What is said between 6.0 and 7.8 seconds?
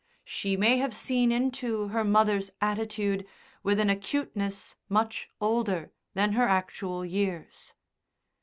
than her actual years.